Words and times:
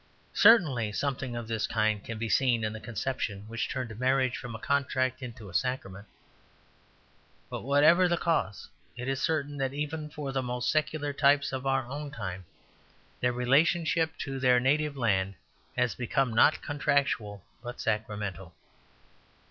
Certainly 0.33 0.93
something 0.93 1.35
of 1.35 1.47
this 1.47 1.67
kind 1.67 2.03
can 2.03 2.17
be 2.17 2.27
seen 2.27 2.63
in 2.63 2.73
the 2.73 2.79
conception 2.79 3.47
which 3.47 3.69
turned 3.69 3.99
marriage 3.99 4.35
from 4.35 4.55
a 4.55 4.59
contract 4.59 5.21
into 5.21 5.47
a 5.47 5.53
sacrament. 5.53 6.07
But 7.51 7.61
whatever 7.61 8.07
the 8.07 8.17
cause, 8.17 8.67
it 8.97 9.07
is 9.07 9.21
certain 9.21 9.57
that 9.57 9.75
even 9.75 10.09
for 10.09 10.31
the 10.31 10.41
most 10.41 10.71
secular 10.71 11.13
types 11.13 11.53
of 11.53 11.67
our 11.67 11.85
own 11.85 12.09
time 12.09 12.45
their 13.19 13.31
relation 13.31 13.85
to 13.85 14.39
their 14.39 14.59
native 14.59 14.97
land 14.97 15.35
has 15.77 15.93
become 15.93 16.33
not 16.33 16.63
contractual 16.63 17.43
but 17.61 17.79
sacramental. 17.79 18.55